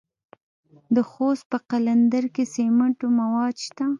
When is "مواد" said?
3.19-3.55